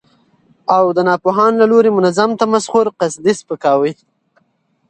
او 0.75 0.83
ناپوهانو 1.07 1.57
له 1.61 1.65
لوري 1.71 1.91
منظم 1.97 2.29
تمسخر، 2.41 2.85
قصدي 2.99 3.33
سپکاوي، 3.39 3.91